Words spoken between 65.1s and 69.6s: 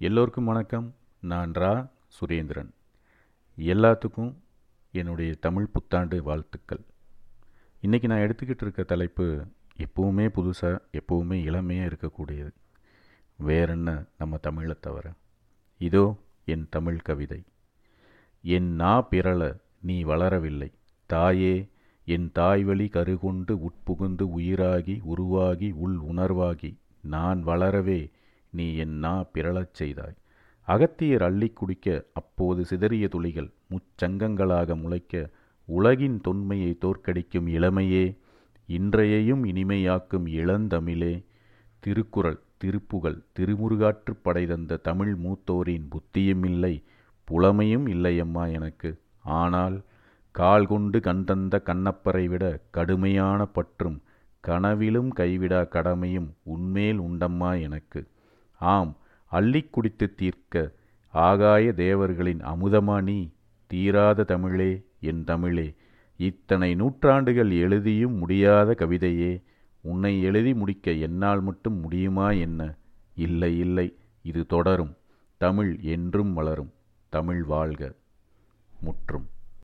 தமிழே. இத்தனை நூற்றாண்டுகள் எழுதியும் முடியாத கவிதையே